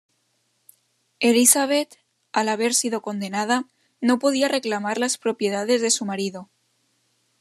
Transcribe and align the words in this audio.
Elizabeth, 1.19 1.97
al 2.33 2.49
haber 2.49 2.73
sido 2.73 3.03
condenada, 3.03 3.65
no 3.99 4.17
podía 4.17 4.47
reclamar 4.47 4.97
las 4.97 5.19
propiedades 5.19 5.79
de 5.79 5.91
su 5.91 6.05
marido. 6.05 6.49